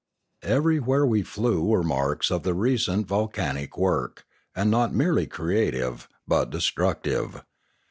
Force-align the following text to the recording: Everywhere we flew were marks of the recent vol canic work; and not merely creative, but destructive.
Everywhere 0.47 1.05
we 1.05 1.21
flew 1.21 1.63
were 1.63 1.83
marks 1.83 2.31
of 2.31 2.41
the 2.41 2.55
recent 2.55 3.05
vol 3.05 3.27
canic 3.29 3.77
work; 3.77 4.25
and 4.55 4.71
not 4.71 4.95
merely 4.95 5.27
creative, 5.27 6.09
but 6.27 6.49
destructive. 6.49 7.43